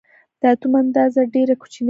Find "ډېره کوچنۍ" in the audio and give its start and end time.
1.33-1.77